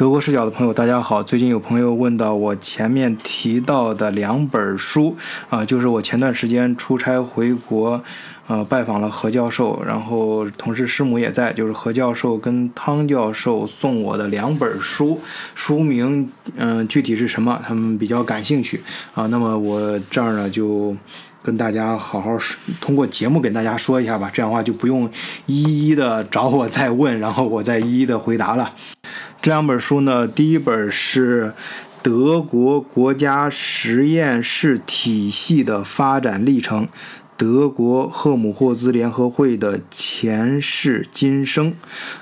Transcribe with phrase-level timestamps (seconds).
[0.00, 1.22] 德国视角的朋友，大家好。
[1.22, 5.14] 最近有朋友问到我前面提到的两本书
[5.50, 8.02] 啊，就是我前段时间出差回国，
[8.46, 15.20] 呃，拜访了何教授，然后同时师母也在，就是何教授跟汤教授送我的两本书，
[15.54, 18.80] 书名嗯具体是什么，他们比较感兴趣
[19.12, 19.26] 啊。
[19.26, 20.96] 那么我这儿呢就
[21.42, 22.38] 跟大家好好
[22.80, 25.06] 通过节目跟大家说一下吧，这样的话就不用
[25.44, 28.72] 一一的找我再问，然后我再一一的回答了。
[29.42, 31.54] 这两本书呢，第一本是
[32.02, 36.86] 德国国家实验室体系的发展历程，
[37.38, 41.72] 德国赫姆霍兹联合会的前世今生。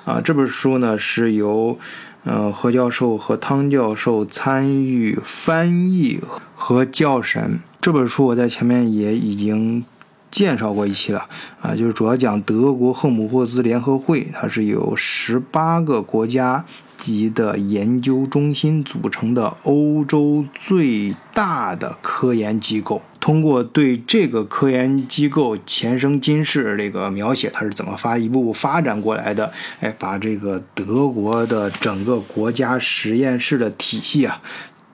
[0.05, 1.77] 啊，这本书呢是由
[2.23, 6.21] 呃何教授和汤教授参与翻译
[6.55, 7.59] 和校审。
[7.81, 9.85] 这本书我在前面也已经
[10.31, 11.29] 介绍过一期了，
[11.61, 16.65] 啊，就是主要讲德国赫姆霍兹联合会，它是由十八个国家。
[16.99, 29.53] 级的研究中心组成的欧洲最大的科研机构，通过对这个科研机构前生今世这个描写，它是怎么发一步步发展过来的？
[29.79, 34.43] 哎，把这个德国的整个国家实验室的体系啊。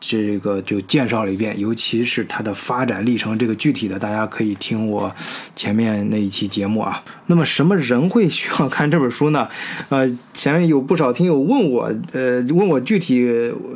[0.06, 5.10] 这个就介绍了一遍，尤其是它的发展历程，这个具体的大家可以听我
[5.56, 7.02] 前面那一期节目啊。
[7.27, 9.48] 那么什么人会需要看这本书呢？
[9.88, 13.27] 呃，前面有不少听友问我，呃，问我具体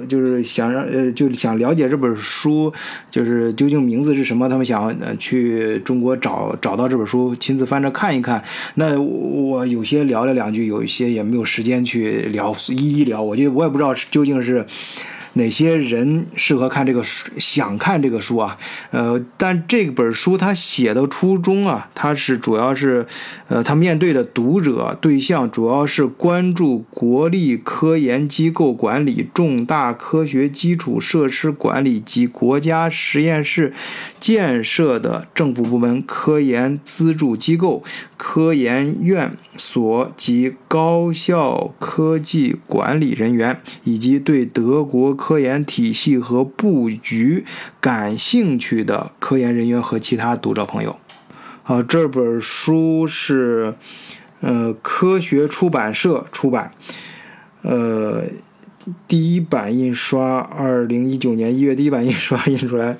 [0.06, 2.70] 就是想让呃，就想了解这本书
[3.10, 8.44] 就是究竟名字是什么，他们想呃去中国找找到这本书，亲自翻着看一看。
[8.74, 14.66] 那我有些聊了两句，有一些也没有时间去聊一一聊，我就我也不知道究竟是。
[15.38, 17.30] 哪些人适合看这个书？
[17.38, 18.58] 想看这个书啊？
[18.90, 23.06] 呃，但这本书他写的初衷啊，他是主要是，
[23.46, 33.72] 呃，他面对的读者对象主要是关注国立科研机构管理、重大科学基础设施管理及国家实验室
[34.20, 37.84] 建设的政府部门、科研资助机构、
[38.18, 45.38] 科研院所及高校科技管理人员，以及对德国科。
[45.38, 47.44] 研体系和布局
[47.80, 50.98] 感兴趣的科研人员和其他读者朋友，
[51.62, 53.74] 好，这本书是
[54.40, 56.72] 呃科学出版社出版，
[57.62, 58.24] 呃
[59.06, 62.98] 第一版印刷二零一九年一月第一版印刷印出来，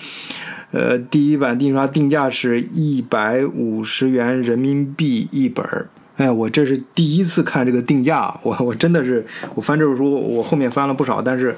[0.70, 5.88] 呃第一版印刷定价是一百五十元人民币一本儿。
[6.16, 9.24] 哎，我这是第一次看这个定价，我 我真的是
[9.54, 11.54] 我翻这本书，我后面翻了不少，但是。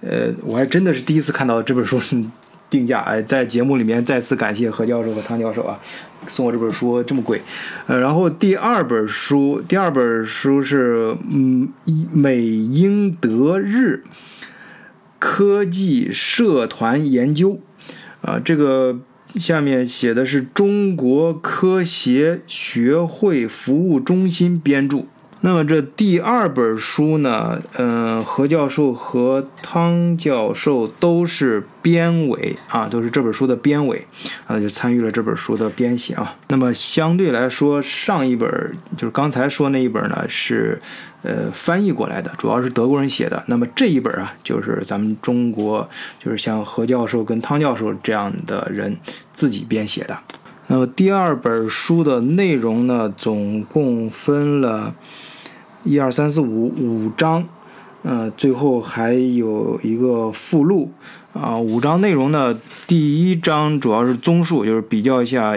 [0.00, 2.00] 呃，我还真的是第一次看到这本书
[2.70, 5.76] 定价， 哎，在节目里面再次感谢何教授和汤教授啊，
[6.28, 7.42] 送我这本书这么贵。
[7.88, 11.68] 呃，然后第二本书，第二本书是嗯，
[12.12, 14.04] 美英德日
[15.18, 17.58] 科技社团研究，
[18.22, 18.98] 啊，这个
[19.36, 25.04] 下面写的是中国科协学会服务中心编著。
[25.40, 34.04] 那么这第二本书呢，嗯，何教授和汤教授都是编委啊，都是这本书的编委，
[34.48, 36.34] 啊，就参与了这本书的编写啊。
[36.48, 40.82] 那么相对来说，上一本就是刚才说那一本呢，是
[41.22, 43.44] 呃翻译过来的，主要是德国人写的。
[43.46, 45.88] 那么这一本啊，就是咱们中国，
[46.18, 48.96] 就是像何教授跟汤教授这样的人
[49.32, 50.18] 自己编写的。
[50.66, 54.96] 那么第二本书的内容呢，总共分了。
[55.84, 57.46] 一二三四五五章，
[58.02, 60.90] 呃，最后还有一个附录，
[61.32, 65.56] 啊，五章内容呢，第一章主要是综述，就是比较一下。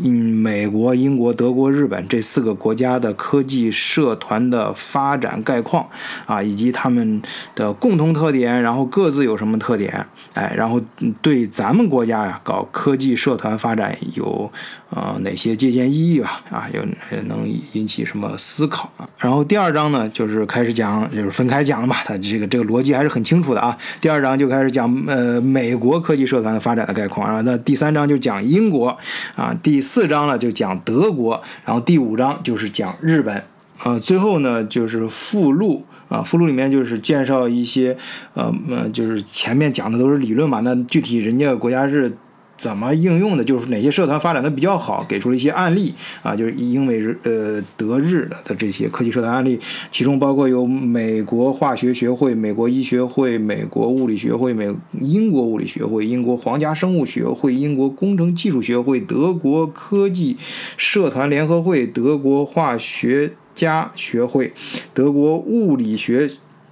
[0.00, 5.88] 嗯、美国、英国、德国、日本这四个国家的科技社团的发展概况
[6.24, 7.20] 啊，以及他们
[7.56, 10.06] 的共同特点，然后各自有什么特点？
[10.34, 10.80] 哎，然后
[11.20, 14.52] 对咱们国家呀搞科技社团发展有
[14.90, 16.42] 呃哪些借鉴意义吧？
[16.50, 16.80] 啊，有
[17.26, 19.08] 能引起什么思考啊？
[19.18, 23.76] 然后第二章呢，就是开始讲，就是分开讲了嘛，它这个这个逻辑还是很清楚的啊。
[24.00, 28.96] 第二章就开始讲呃美国科技社团的发展的概况啊，那第三章就讲英国
[29.34, 29.78] 啊，第。
[29.88, 33.42] 四章呢就讲德国，然后第五章就是讲日本，
[33.78, 37.96] 啊，最后呢就是附录啊，附录里面就是介绍一些，
[38.34, 38.52] 呃，
[38.92, 42.14] 就是前面讲的都是理论嘛，那具体人家国家是。
[42.58, 43.44] 怎么应用的？
[43.44, 49.58] 就是哪些社团发展的比较好，给出了一些案例啊，就是英美日呃德日的这些科技社团案例，
[49.92, 60.36] 其中包括有美国化学学会、美国医学会、美国物理学会、美英国物理学会、英国皇家生物学会、英国工程技术学会、德国科技
[60.76, 64.52] 社团联合会、德国化学家学会、
[64.92, 66.28] 德国物理学。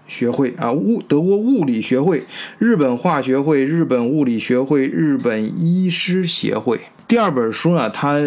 [0.08, 2.22] 学会啊，物德国物理学会、
[2.58, 6.78] 日本化学会、日本物理学会、日本医师协会。
[7.08, 8.18] 第二本书呢，它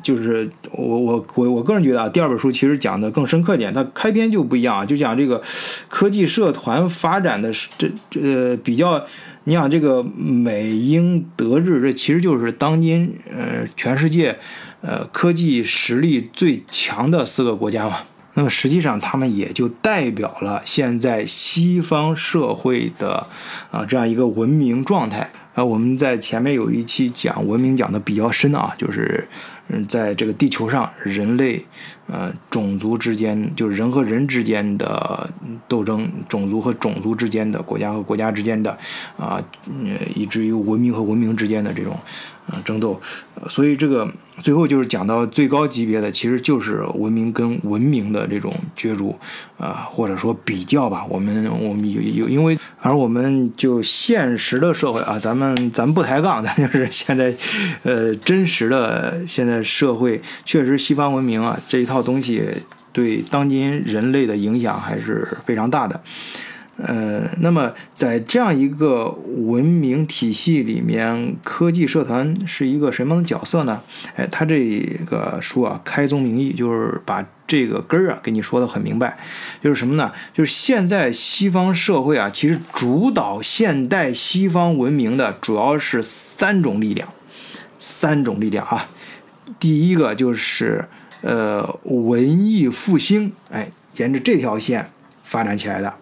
[0.00, 5.42] 就是我我我我个人觉得啊，第二本书其实讲的更深刻点，它开篇就不一样啊，就讲这个
[5.88, 9.04] 科技社团发展的这这呃比较，
[9.42, 14.38] 你想这个美英德日，这其实就是当今呃全世界
[14.82, 17.96] 呃科技实力最强的四个国家嘛。
[18.38, 23.26] 那么实际上，他们也就代表了现在西方社会的
[23.72, 25.28] 啊这样一个文明状态。
[25.54, 29.26] 啊，我们在前面有一期讲文明讲的比较深啊，就是
[29.66, 31.60] 嗯，在这个地球上，人类
[32.06, 35.28] 呃种族之间，就是人和人之间的
[35.66, 38.78] 斗争，种族和种族之间的，国家和国家之间的
[39.16, 39.42] 啊，
[40.14, 41.98] 以至于文明和文明之间的这种。
[42.48, 43.00] 啊，争斗，
[43.48, 44.10] 所以这个
[44.42, 49.18] 最后就是讲到最高级别的，其实就是文明跟文明的这种角逐，
[49.58, 51.04] 啊，或者说比较吧。
[51.08, 57.34] 我们我们有有，因为而我们就现实的社会啊，咱们咱们不抬杠， 咱就是现在，
[57.82, 62.42] 呃，真实的现在社会确实西方文明啊这一套东西
[62.92, 66.00] 对当今人类的影响还是非常大的。
[66.80, 69.08] 呃，那么在这样一个
[69.48, 73.82] 文明体系里面，科技社团是一个什么样的角色呢？
[74.14, 79.18] 哎，他这个书啊，开宗明义就是把这个根儿啊给你说的很明白，
[79.60, 80.12] 就是什么呢？
[80.32, 87.08] 就是现在西方社会啊，其实主导现代西方文明的主要是三种力量，
[87.80, 88.88] 三种力量啊。
[89.58, 90.84] 第一个就是
[91.22, 94.92] 呃文艺复兴，哎，沿着这条线
[95.24, 95.92] 发展起来的。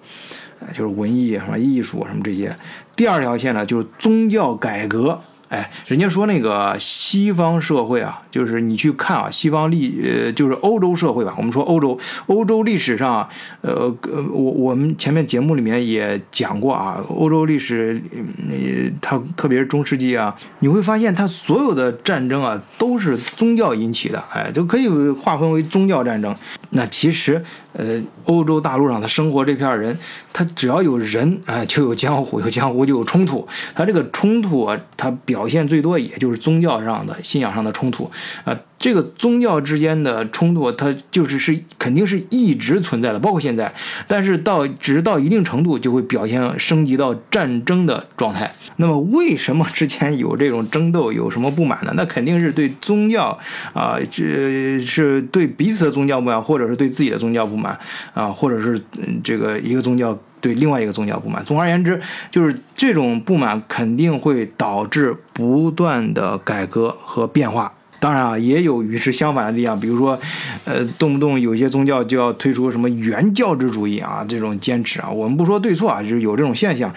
[0.72, 2.56] 就是文艺什么艺术什么这些，
[2.94, 5.20] 第二条线呢就是宗教改革。
[5.48, 11.32] 哎，人家说那个西方社会啊，就是你去看啊，西方历呃，就是欧洲社会吧。
[11.36, 13.28] 我们说欧洲，欧洲历史上，
[13.60, 13.72] 呃
[14.12, 18.02] 呃，我我们前面节目里面也讲过啊，欧洲历史，
[18.50, 26.34] 呃，它特别是中世纪啊，你会发现它所有的战争啊都是宗教引起的，哎，都可以划分为宗教战争。
[26.70, 27.44] 那其实，
[27.76, 29.96] 呃，欧洲大陆上他生活这片人，
[30.32, 33.46] 他只要有人，啊，就有江湖，有江湖就有冲突。
[33.74, 38.10] 他这个冲突啊，他表现最多也就是宗教上的信仰上的冲突
[38.44, 38.58] 啊。
[38.78, 43.72] 这个宗教之间的冲突，它就是是肯定是一直存在的，包括现在。
[44.06, 48.54] 但是到只是到一定程度，就会表现升级到战争的状态。
[48.76, 51.92] 那么为什么之前有这种争斗，有什么不满呢？
[51.96, 53.36] 那肯定是对宗教
[53.72, 57.78] 啊，这是对彼此的宗教不满，或者是对自己的宗教不满
[58.12, 61.42] 啊，或者是嗯这个一个宗教对另外一个宗教不满。
[61.44, 61.98] 总而言之，
[62.30, 67.72] 就是这种不满肯定会导致不断的改革和变化。
[67.98, 70.18] 当然啊，也有与之相反的力量，比如说，
[70.64, 76.92] 呃，动不动有些宗教就要推出什么原教旨主义啊，这种坚持啊，我们不说对错啊，就是有这种现象。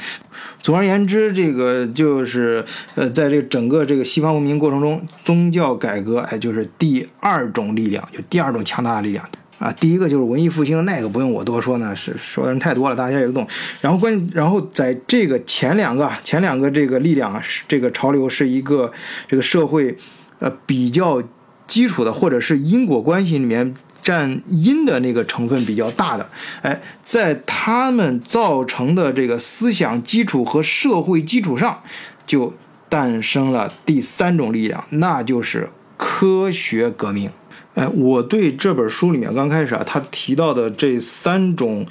[0.62, 2.64] 总而言之，这个就是
[2.96, 9.26] 呃，在这整个这个西方文明过程中，宗教改革哎，就是第二种力量，就第二种强大的力量
[9.58, 9.72] 啊。
[9.80, 13.48] 第一个就是文艺复兴，那个不用我多说呢，是说的人太多了，大家也都懂。
[13.80, 18.92] 然后关，然后在这个前两个前两个这个力量啊，这个潮流是一个
[19.28, 19.98] 这个社会。
[20.40, 21.22] 呃，比较
[21.68, 26.30] 基础的，或者是因果关系里面占因的那个成分比较大的，
[26.62, 31.82] 哎，在他们造成的这个思想基础和社会基础上，
[32.26, 32.54] 就
[32.88, 37.30] 诞生了第三种力量，那就是科学革命。
[37.76, 41.86] 哎，我对这本书里面刚开始啊，他提到的这三种，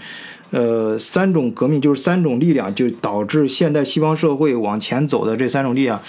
[0.51, 6.03] 呃，三种革命就是三种力量，就导致现代西方社会往前走的这三种力量。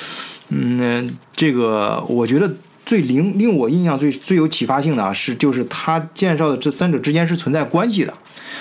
[0.49, 8.13] 嗯，这个我觉得最令令我印象最最有启发性的啊，是就是他介绍的这三者之间是存在关系的，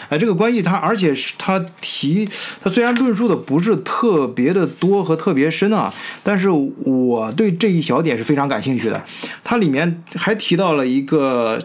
[0.08, 2.28] 哎，这个关系他而且是他提
[2.60, 5.92] 他虽然论述的不是特别的多和特别深啊，
[6.22, 9.02] 但是我对这一小点是非常感兴趣的，
[9.42, 11.58] 它里面还提到了一个。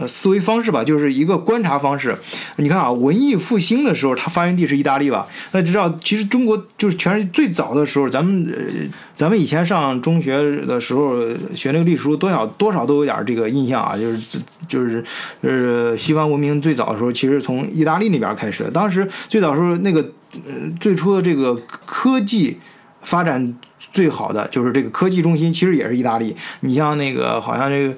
[0.00, 2.16] 呃，思维方式吧，就是一个观察方式。
[2.56, 5.26] 你看啊，文艺复兴的时候，它发源地是意大利吧？
[5.52, 11.18] 那知道，其实中国就是全世界最早的时候，咱们呃，咱们以前上中学的时候
[11.54, 15.04] 学那个历史书，多少多少都有点这个印象啊，就是就是
[15.42, 18.70] 呃，西方文明最早的时候，其实从意大利那边开始的。
[18.70, 20.00] 当时最早时候那个
[20.32, 21.54] 呃，最初的这个
[21.84, 22.58] 科技
[23.02, 23.54] 发展
[23.92, 26.34] 最好的，就是这个科技中心，其实也是意大利。
[26.60, 27.94] 你像那个，好像这个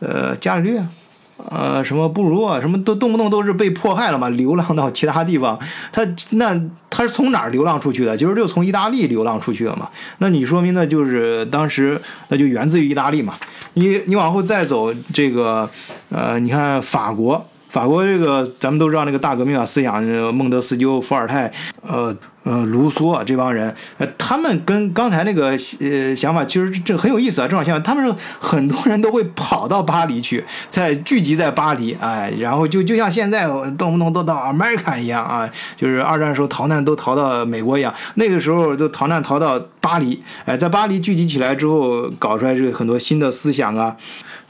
[0.00, 0.84] 呃，伽利略。
[1.50, 5.58] 呃，什么布鲁啊，什么都动不动都是被迫害了嘛，流浪到其他地方。
[5.92, 8.16] 他那他是从哪儿流浪出去的？
[8.16, 9.88] 其实就从意大利流浪出去的嘛。
[10.18, 13.34] 那你说明那就是当时那就源自于意大利嘛。
[13.74, 15.68] 你你往后再走，这个
[16.08, 20.00] 呃，你看法国，法国这个咱们都知道那个大革命啊，思想
[20.32, 21.52] 孟德斯鸠、伏尔泰，
[21.82, 22.16] 呃。
[22.44, 33.46] 呃，卢梭啊这帮人，呃，他们跟刚才那个呃想法其实这很有意思啊，正好相反，他们是很多人都会跑到巴黎去，在聚集在巴黎，哎，然后就就像现在
[33.78, 43.96] 动不动都到 America 一样啊，就是二战时候逃难都逃到美国一样，那个时候都逃难逃到巴黎，哎，在巴黎聚集起来之后，搞出来这个很多新的思想啊。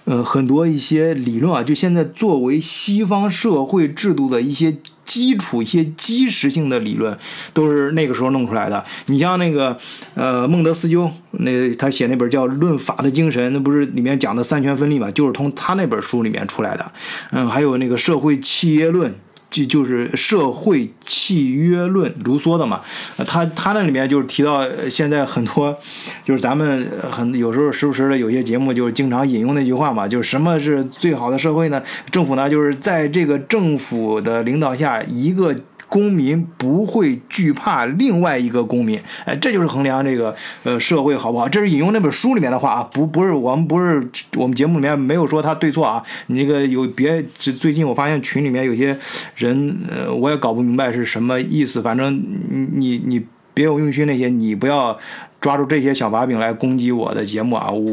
[0.05, 7.17] 呃，很多一些理论啊，就现在作为西方社会制度的一些基础、一些基石性的理论，
[7.53, 8.85] 都是那个时候弄出来的。
[9.07, 9.79] 你像那个
[10.15, 16.93] 呃，孟德斯鸠，那他写那本叫《论法的精神》，那不是里面讲的三权分立嘛，就是从他那本书里面出来的。
[17.31, 19.11] 嗯，还有那个《社会契约论》。
[19.51, 22.81] 就就是社会契约论，卢梭的嘛，
[23.27, 25.77] 他他那里面就是提到现在很多，
[26.25, 31.83] 就是咱们很有时候时不时的有些节目就是经常引用那句话嘛，就是什么是最好的社会呢？
[32.11, 35.55] 政府呢就是在这个政府的领导下一个。
[35.95, 40.35] 公民不会惧怕另外一个公民，哎，这就是衡量这个
[40.65, 41.49] 呃社会好不好。
[41.49, 44.05] 这是引用那本书里面的话啊，不不是我们不是
[44.37, 46.03] 我们节目里面没有说他对错啊。
[46.27, 48.99] 你这个有别，最近我发现群里面有些
[49.37, 51.81] 人，呃，我也搞不明白是什么意思。
[51.81, 52.13] 反正
[52.51, 54.99] 你你你别有用心那些，你不要。
[55.45, 57.71] 抓住这些小把柄来攻击我的节目啊！
[57.71, 57.85] 我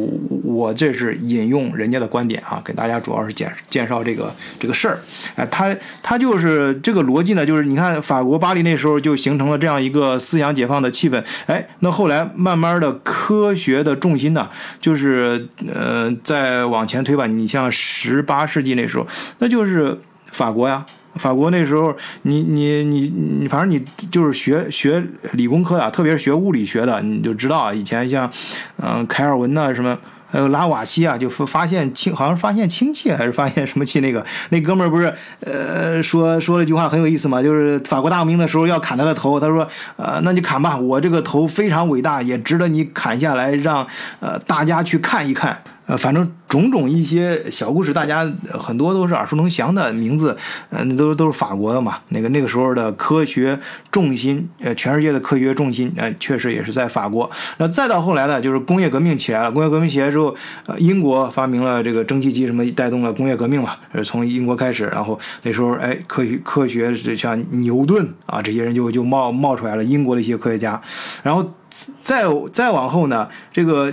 [0.51, 4.99] 我这是引用人家的观点啊，给大家主要是介介绍这个这个事儿。
[5.35, 11.23] 哎，他他就是这个逻辑呢，就是你看法国巴黎那时候就形成了这样一个思想解放的气氛。
[11.45, 19.07] 哎，那后来慢慢的科学的重心呢，就是呃再往前推吧，你像十八世纪那时候，
[19.39, 19.97] 那就是
[20.31, 20.85] 法国呀。
[21.15, 25.03] 法国那时候，你你你你，反正你就是学学
[25.33, 27.73] 理工科的，特别是学物理学的，你就知道啊。
[27.73, 28.31] 以前像，
[28.77, 29.99] 嗯，凯尔文呐，什么，
[30.31, 33.99] 还有拉瓦锡啊，就发现氢，好像发现氢气还是发现什么气？
[33.99, 43.85] 那个那哥们儿不是，呃，说说了一句话很有意思嘛，就是法国大革命的时候要砍他的头，他说，呃，那你砍吧，我这个头非常伟大，也值得你砍下来，让
[44.21, 45.61] 呃大家去看一看。
[45.91, 48.25] 呃，反正种种一些小故事，大家
[48.57, 50.37] 很多都是耳熟能详的名字，
[50.69, 51.97] 呃，那都都是法国的嘛。
[52.09, 53.59] 那个那个时候的科学
[53.91, 57.29] 重心，呃，全世界的科学重心，呃，确实也是在法国。
[57.57, 59.51] 那再到后来呢，就是工业革命起来了。
[59.51, 60.33] 工业革命起来之后，
[60.65, 63.71] 呃，英国发明了这个蒸汽机，什么带动了工业革命嘛。
[63.91, 70.81] 呃，从英国开始，然后那时候，哎，科学科学像牛顿啊这些人就就冒冒出来了，英国的一些科学家。
[71.21, 71.53] 然后
[71.99, 73.91] 再再往后呢，这个。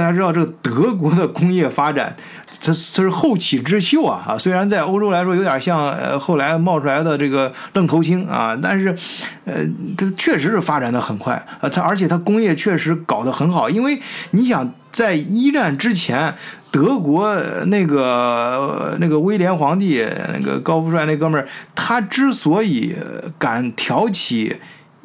[0.00, 2.16] 大家知道这个德国的工业发展，
[2.58, 4.38] 这这是后起之秀啊啊！
[4.38, 8.96] 虽然在欧洲来说有点像呃后来冒出来的这个愣头青啊，但是，
[9.44, 9.56] 呃，
[9.98, 11.68] 它确实是发展的很快啊。
[11.68, 16.34] 它而且它工业确实搞得很好，因为你想在一战之前，
[16.70, 20.02] 德国那个那个威廉皇帝
[20.32, 22.96] 那个高富帅那哥们儿，他之所以
[23.38, 24.56] 敢挑起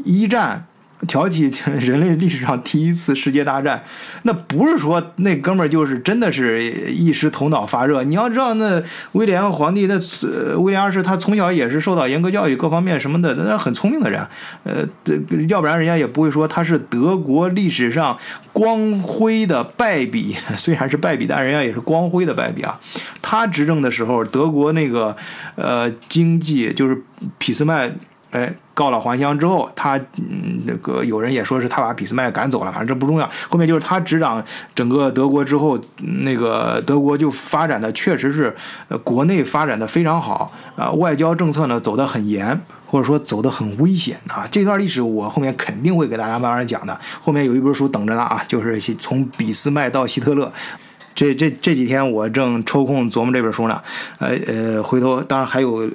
[0.06, 0.66] 一战。
[1.06, 3.84] 挑起 人类历史上第一次世界大战，
[4.24, 8.04] 那不是说那哥们儿就是真的是一时头脑发热。
[8.04, 8.82] 你要知道，那
[9.14, 10.00] 威廉皇帝，那
[10.60, 14.26] 威廉二世他从小也是受到严格教育，各方面什么的，那很聪明的人。
[14.64, 14.86] 呃，
[15.48, 18.18] 要不然人家也不会说他是德国历史上
[18.54, 20.36] 光辉的败笔。
[20.58, 22.80] 虽然是败笔，但人家也是光辉的败笔啊。
[23.22, 25.16] 他执政的时候，德国那个
[25.56, 27.02] 呃经济就是
[27.38, 27.92] 俾斯麦。
[28.36, 33.30] 哎，告老还乡之后，他嗯，那个有人也说是他把俾斯麦赶走了，反正这不重要。
[33.48, 34.44] 后面就是他执掌
[34.76, 35.80] 整个德国之后，
[36.26, 38.54] 那个德国就发展的确实是，
[38.90, 44.46] 呃，国内发展的非常好啊，外交政策呢走得很严，或者说走得很危险啊。
[44.52, 50.52] 这段历史我后面肯定会给大家慢慢讲的，后面有一本书等着呢啊，就是从俾斯麦到希特勒。
[51.16, 53.82] 这这这几天我正抽空琢磨这本书呢，
[54.20, 55.92] 呃呃，回头当然还有呃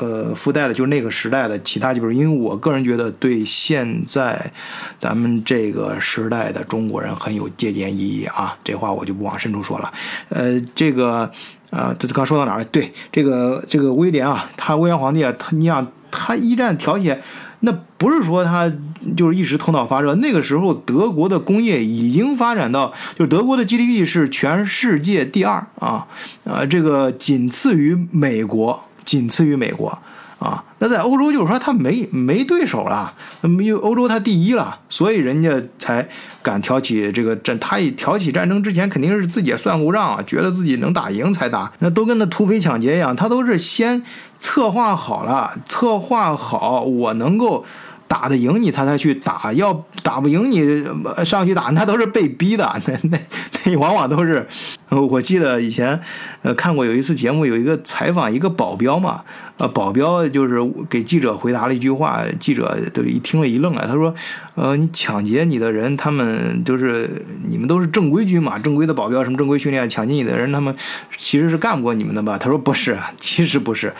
[0.00, 4.52] 呃附带的，就是那个时代的其他几本，因为我个人觉得对现在
[4.98, 8.58] 咱们这个时代的中国人很有借鉴意义啊。
[8.64, 9.92] 这话我就不往深处说了。
[10.30, 11.30] 呃，这个
[11.70, 12.64] 啊，这刚说到哪儿？
[12.64, 17.22] 对，这个这个威廉啊，他威廉皇帝啊，他你想他一战调解。
[17.60, 18.72] 那不是说他
[19.16, 26.06] 就是一时头脑发热，那个时候德国的工业已经发展到，就德国的 GDP 是全世界第二啊，
[26.44, 29.98] 呃，这个仅次于美国，仅次于美国。
[30.38, 36.08] 啊，那在欧洲就是说他没没对手了，那么因为欧洲他第一了，所以人家才
[36.42, 37.58] 敢挑起这个战。
[37.58, 41.72] 他一挑起战争之前，肯定是自己也算过账啊，觉得自己能打赢才打。
[41.80, 44.02] 那都跟那土匪抢劫一样，他都是先
[44.38, 47.64] 策划好了，策划好我能够。
[48.08, 50.82] 打得赢你，他才去打；要打不赢你，
[51.24, 52.64] 上去打，那都是被逼的。
[52.86, 53.18] 那那
[53.64, 54.44] 那往往都是，
[54.88, 56.00] 我记得以前
[56.42, 59.22] 呃看过有一次节目，有一个采访一个保镖嘛，
[59.58, 64.14] 呃保镖就是给记者回答了一句话，记者都一听了一愣啊，他说，
[64.54, 67.10] 呃你抢劫你的人，他们就是
[67.46, 70.74] 你们都是正规军嘛，正规的保镖什么正规训练，抢劫你的人，他们
[71.18, 72.38] 其实是干不过你们的吧？
[72.38, 73.92] 他说不是，其实不是，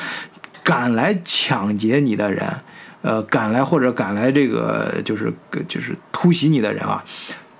[0.65, 2.47] 敢来抢劫你的人，
[3.03, 5.33] 呃敢来或者敢来这个就是
[5.67, 7.05] 就是突袭你的人啊。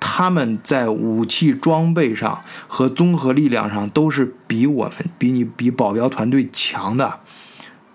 [0.01, 7.19] 他们在武器装备上和综合力量上都是比我们、比你、比保镖团队强的。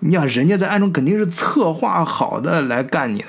[0.01, 3.29] 你想，人家在暗中肯定是策划好的来干你的，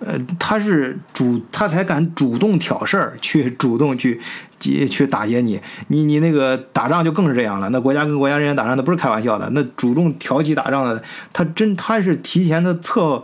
[0.00, 4.20] 呃，他是主，他才敢主动挑事儿，去主动去
[4.58, 5.60] 劫、去打劫你。
[5.86, 7.68] 你你那个打仗就更是这样了。
[7.68, 9.48] 那国家跟国家之间打仗，那不是开玩笑的。
[9.50, 11.00] 那主动挑起打仗的，
[11.32, 13.22] 他真他是提前的策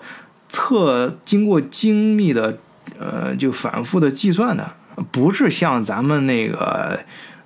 [0.49, 2.59] 测，经过精密的
[2.99, 4.73] 呃，就反复的计算的。
[5.11, 6.99] 不是像咱们那个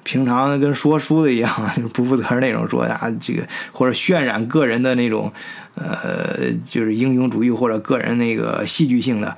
[0.02, 5.32] 平常跟说书的一样，就 是不负责任那种说呀，这个或者渲染个人的那种，
[5.74, 9.36] 呃，就是英雄主义或者个人那个戏剧性的。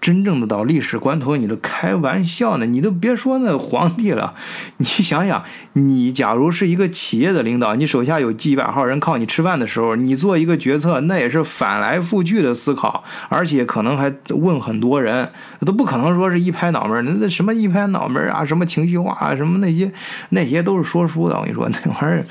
[0.00, 2.64] 真正的到历史关头，你都开玩笑呢？
[2.64, 4.34] 你都别说那皇帝了，
[4.78, 15.30] 你想想，你假如是一个企业的领导，你手下有几百号人靠你吃饭的时候，你做一个决策，那也是反来覆去的思考，而且可能还问很多人，
[15.66, 19.92] 都不可能说是一拍脑门那那什么一拍脑门啊，什么情绪化啊，什么那些
[20.30, 21.36] 那些都是说书的。
[21.36, 22.24] 我跟你说那玩意儿，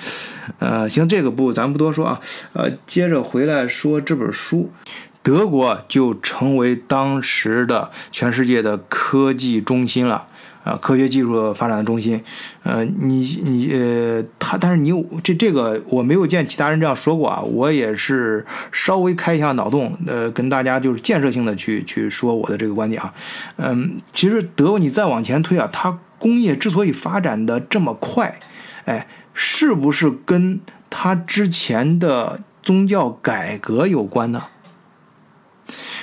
[0.58, 2.20] 呃，行，这个不咱不多说啊，
[2.54, 4.72] 呃，接着回来说这本书。
[5.22, 10.28] 德国就成为当时的全世界的科技中心了，
[10.64, 12.24] 啊，科学技术发展的中心。
[12.64, 14.92] 呃，你你呃，他但是你
[15.24, 23.14] 这这个我没有见其他人这样说过啊，我也是稍微开一下脑洞，呃，跟大家就是建设性的去去说我的这个观点啊。
[23.58, 28.40] 嗯，其实德国你再往前推啊，它工业之所以发展的这么快，
[28.86, 30.60] 哎，是不是跟
[30.90, 34.44] 它之前的宗教改革有关呢？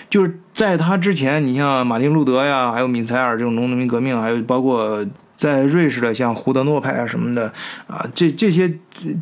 [0.08, 5.04] 就是在他之前，你像马丁路德呀，还有米塞尔这种农民革命，还有包括
[5.34, 7.52] 在瑞士的像胡德诺派啊什么的
[7.86, 8.72] 啊，这这些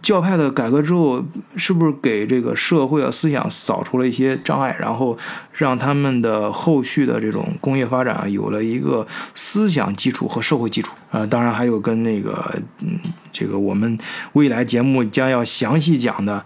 [0.01, 1.25] 教派的改革之后，
[1.57, 5.19] 是不是给这个社会啊思想扫除了一些障碍，然后
[5.53, 9.05] 让他们的后续的这种工业发展啊有了一个
[9.35, 11.27] 思想基础和社会基础啊？
[11.27, 12.97] 当然还有跟那个嗯，
[13.33, 13.99] 这个我们
[14.35, 16.45] 未来节目将要详细讲的。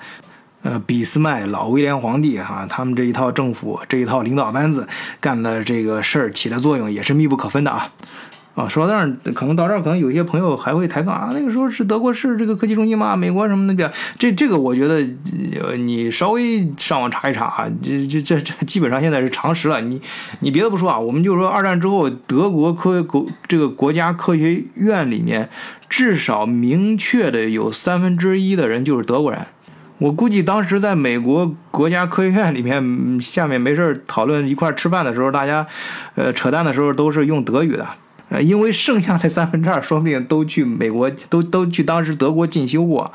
[0.68, 4.86] 呃，俾斯麦老威廉皇帝哈，他们这一套政府这一套领导班子
[5.18, 7.90] 干的这个事儿起的作用也是密不可分的啊
[8.54, 8.68] 啊！
[8.68, 13.16] 说到这儿，可能到这儿，可能有些朋友还会抬杠啊，那个时候是德国是这个科技中心吗？
[13.16, 13.90] 美国什么那个？
[14.18, 14.96] 这这个我觉得，
[15.58, 19.80] 呃，你稍微上网查一查啊，这这这这基本上现在是常识了。
[19.80, 20.02] 你
[20.40, 25.48] 你别的不说啊，我们就说二战之后，德国科国这个国家科学院里面，
[25.88, 29.40] 至少明确的有三分之一的人就是德国人。
[29.98, 35.66] 我估计当时在美国国家科学院里面，下面没事讨论一块吃饭的时候，大家，
[36.14, 37.84] 呃，扯淡的时候都是用德语的，
[38.28, 43.12] 呃，因为剩下的三分之二说不定都去美国， 都都去当时德国进修过。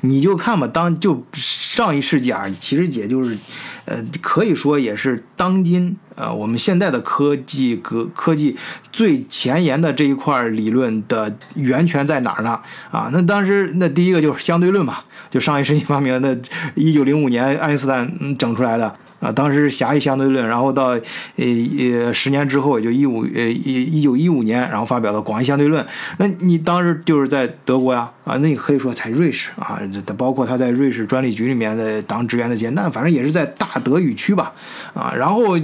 [0.00, 3.38] 你就看吧，当就上一世纪啊，其实也就是，
[3.84, 8.56] 呃，可以说也是当今呃我们现在的科技科科技
[8.90, 12.60] 最前沿的这一块理论的源泉在哪儿呢？
[12.90, 14.98] 啊，那当时那第一个就是相对论嘛。
[15.30, 16.38] 就上一世纪发明的，
[16.74, 18.96] 一九零五年爱因斯坦整出来的。
[19.20, 21.00] 啊，当时是狭义相对论，然后到呃
[21.36, 25.84] 呃十年之后，也就一五呃一一九一五年，然后发表的广义相对论。
[26.18, 34.52] 那你当时就是在德国呀，啊，那你可以说在瑞士啊，这包括他在瑞士专利局里面的当职员的阶那反正也是在大德语区吧，
[34.94, 35.58] 啊，然后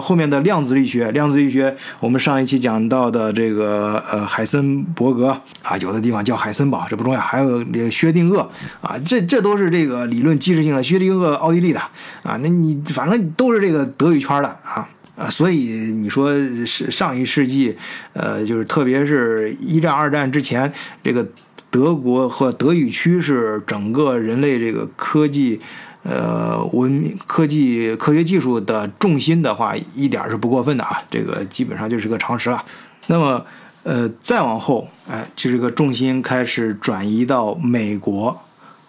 [0.00, 8.46] 后面的量子力学，量子力学，我们上一期讲到的这个呃海森伯格啊，有的地方叫海森堡，这不重要，还有这薛定谔
[8.80, 11.80] 啊，这这都是这个理论基石性的，薛定谔奥地利的
[12.22, 12.80] 啊，那你。
[12.92, 16.32] 反正都是这个德语圈的啊啊，所以你说
[16.64, 17.76] 是上一世纪，
[18.12, 21.26] 呃，就是特别是一战、二战之前，这个
[21.70, 25.60] 德国和德语区是整个人类这个科技，
[26.02, 32.64] 呃，文明、科技、科学技术的重心的话，一点是不过分的啊，这个基本上就是个常识了。
[33.08, 33.44] 那么，
[33.82, 38.42] 呃，再往后，哎，就这个重心开始转移到美国。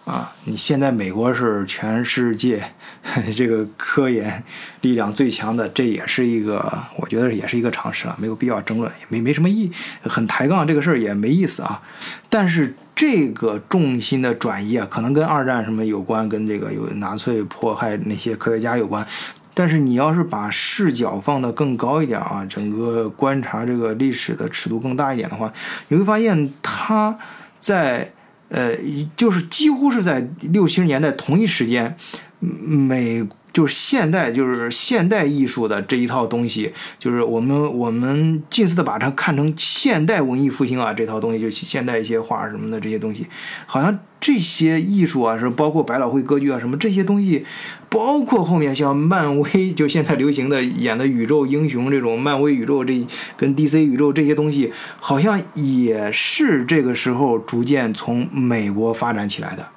[0.04, 2.62] 啊，你现在美国是全世界
[3.34, 4.44] 这个科研
[4.82, 11.80] 力量最强的，这也是一个，我觉得也是一个常识了，没有必要争论，也没没什么意，很抬杠这个事儿也没意思啊。
[12.28, 19.06] 但是这个重心的转移啊，可能跟二战什么有关，跟这个有纳粹迫害那些科学家有关。
[19.54, 25.50] 但是你要是把视角放得更高一点啊，整个观察这个历史的尺度更大一点的话，
[25.88, 27.16] 你会发现他
[27.58, 28.12] 在
[28.48, 28.72] 呃，
[29.16, 31.96] 就是几乎是在六七十年代同一时间，
[32.40, 33.26] 美。
[33.54, 43.28] 就是现代，就是现代艺术的这一套东西，就是我们我们近似的把它看成现代文艺复兴啊，这套东西就现代一些画什么的这些东西，
[43.64, 47.46] 好像这些艺术啊，是包括百老汇歌剧啊什么这些东西，
[47.88, 59.68] 包括后面像漫威，就现在流行的演的宇宙英雄这种漫威宇宙这跟 DC 宇宙这些东西，好像也是这个时候逐渐从美国发展起来的，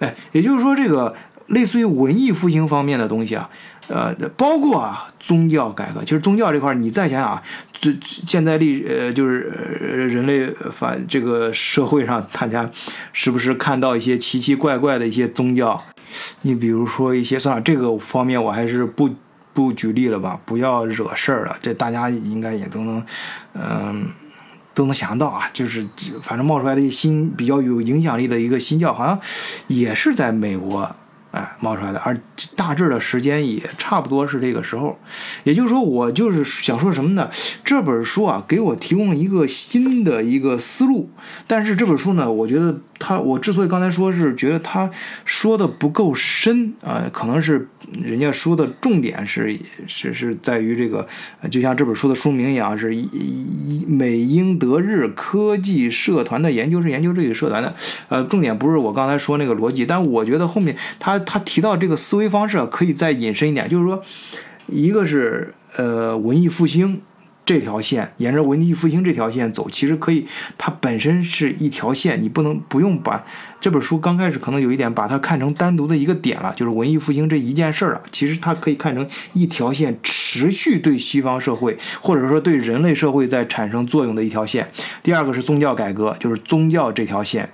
[0.00, 1.14] 哎，也就是说这个。
[1.48, 3.50] 类似于文艺复兴方面的东西啊，
[3.88, 6.02] 呃，包括啊宗教改革。
[6.02, 7.42] 其实宗教这块，你再想想，
[7.80, 7.92] 这
[8.26, 9.40] 现在历呃就是
[10.10, 12.70] 人类反这个社会上，大家
[13.12, 15.82] 是不是看到一些奇奇怪怪的一些宗教？
[16.42, 19.10] 你比如说一些，算了，这个方面我还是不
[19.52, 21.56] 不举例了吧，不要惹事儿了。
[21.60, 23.04] 这大家应该也都能，
[23.54, 24.06] 嗯，
[24.74, 25.86] 都能想到啊，就是
[26.22, 29.18] 反正冒出来的新比较有影响力的一个新教，好像
[29.66, 30.94] 也是在美国。
[31.32, 32.16] 哎，冒出来的，而
[32.54, 34.96] 大致的时间也差不多是这个时候，
[35.42, 37.28] 也就是说，我就是想说什么呢？
[37.64, 41.10] 这本书啊，给我提供了一个新的一个思路，
[41.46, 42.78] 但是这本书呢，我觉得。
[43.04, 44.88] 他我之所以刚才说是觉得他
[45.24, 47.66] 说的不够深啊，可能是
[48.00, 51.08] 人家说的重点是是是在于这个，
[51.50, 52.94] 就像这本书的书名一样，是
[53.88, 57.74] 美英德日科技社团的研究是研究这个社团的，
[58.08, 64.00] 呃，重点不是我刚才说那个逻辑，但我觉得后面他他提到这个思维方式可以再引申一点，就是说，
[64.68, 67.02] 一个是呃文艺复兴。
[67.44, 70.26] 这条线沿着文艺复兴这条线走，其实可以，
[70.56, 73.24] 它本身是一条线，你不能不用把
[73.60, 78.00] 这本书刚开始可能有一点把它看成单独的一个点了，就是文艺复兴这一件事儿了。
[78.12, 84.70] 其实它可以看成一条线，持续对西方社会或者说对人类社会在产生作用的一条线。
[85.02, 87.48] 第二个是宗教改革，就是宗教这条线，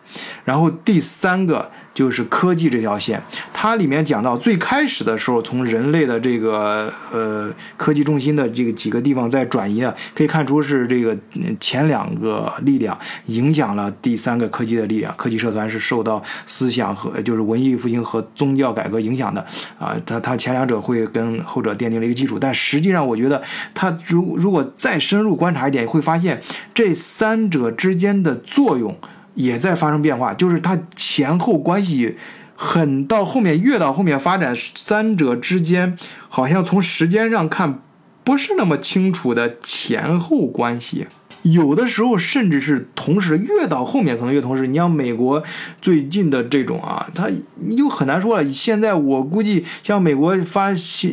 [0.44, 1.70] 然后第三个。
[1.94, 3.20] 就是科技这条线，
[3.60, 11.18] 它里面讲到最开始的时候，从人类的这个呃科技中心的这个几个地方在转移啊，可以看出是这个
[11.58, 15.12] 前两个力量影响了第三个科技的力量。
[15.16, 19.44] 科技社团是受到思想和就是文艺复兴和宗教改革影响的
[19.76, 23.42] 啊，它它前两者会跟后者奠定了一个基础，但实际上我觉得
[23.74, 26.40] 它如如果再深入观察一点，会发现
[26.72, 28.96] 这三者之间的作用。
[29.34, 32.12] 也在发生变化，就是它前后关系
[32.60, 35.96] 很到后面越到后面发展，三者之间
[36.28, 37.80] 好像从时间上看
[38.24, 41.06] 不是那么清楚的前后关系。
[41.42, 44.66] 有的时候甚至是同时，越到后面可能越同时。
[44.66, 45.40] 你像美国
[45.80, 48.52] 最近的这种啊，它你就很难说了。
[48.52, 50.70] 现在我估计，像美国发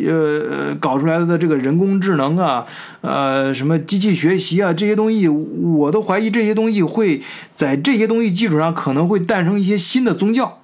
[0.07, 2.65] 呃搞出来的这个人工智能啊，
[3.01, 7.21] 呃什么机器学习啊这些东西，我都怀疑这些东西会
[7.53, 10.59] 在这些东西基础上可能会诞生一些新的宗教，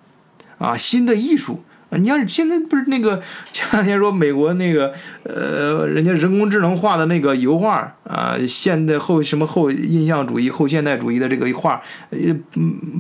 [0.62, 1.98] 啊新的艺术啊。
[1.98, 3.22] 你要是现在不是那个
[3.52, 4.94] 前两天说美国那个
[5.24, 12.20] 呃，人家人工智能画的那个油画啊，现代后什么后印象主义、后现代主义的这个画，呃，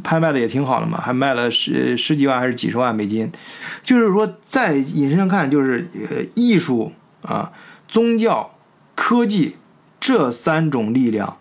[0.03, 3.31] 拍卖的也挺好的嘛，还卖了十十几万还是几十万美金。
[3.83, 7.51] 就是说，在引申上看，就是呃，艺术啊、
[7.87, 8.55] 宗教、
[8.95, 9.57] 科技
[9.99, 11.37] 这三种力量，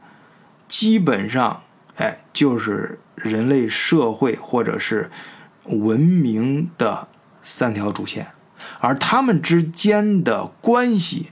[0.68, 1.62] 基本上
[1.96, 5.10] 哎，就是人类社会或者是
[5.78, 7.08] 文明的。
[7.42, 8.26] 三条主线，
[8.80, 11.28] 而他们之间的关系，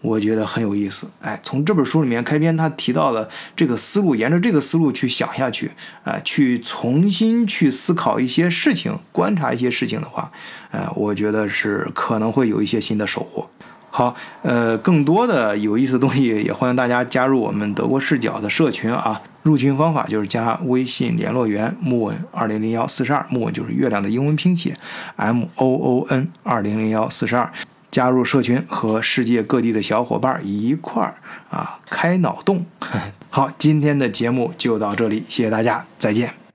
[0.00, 1.08] 我觉得很有意思。
[1.20, 5.70] 哎，从这本书里面开篇，他提到了这个思路，沿着这个思路去想下去，
[6.02, 10.32] 哎，去重新去思考一些事情，观察一些事情的话，
[10.72, 13.48] 哎，我觉得是可能会有一些新的收获。
[13.96, 19.22] 好，呃，更多的有意思的东西，也欢迎大家加入我们德国视角的社群啊。
[19.42, 24.76] 入群方法就是加微信联络员木文二零零幺四十二，木文就是月亮的英文拼写
[25.16, 27.50] ，M O O N 二零零幺四十二，
[27.90, 31.14] 加入社群和世界各地的小伙伴一块儿
[31.48, 32.66] 啊开脑洞。
[33.30, 36.45] 好，今天的节目就到这里，谢谢大家，再见。